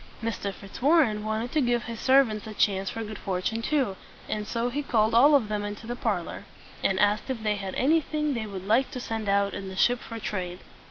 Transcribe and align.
Mr. 0.23 0.51
Fitzwarren 0.51 1.23
wanted 1.23 1.51
to 1.51 1.61
give 1.61 1.83
his 1.83 1.99
servants 1.99 2.47
a 2.47 2.55
chance 2.55 2.89
for 2.89 3.03
good 3.03 3.19
fortune 3.19 3.61
too, 3.61 3.95
and 4.27 4.47
so 4.47 4.69
he 4.69 4.81
called 4.81 5.13
all 5.13 5.35
of 5.35 5.47
them 5.47 5.63
into 5.63 5.85
the 5.85 5.95
parlor, 5.95 6.43
and 6.83 6.99
asked 6.99 7.29
if 7.29 7.43
they 7.43 7.57
had 7.57 7.75
anything 7.75 8.33
they 8.33 8.47
would 8.47 8.65
like 8.65 8.89
to 8.89 8.99
send 8.99 9.29
out 9.29 9.53
in 9.53 9.67
the 9.69 9.75
ship 9.75 9.99
for 9.99 10.17
trade. 10.19 10.61